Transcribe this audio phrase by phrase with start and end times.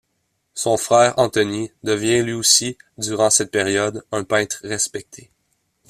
[0.55, 5.29] Son frère Antonie devient lui aussi durant cette période un peintre respecté.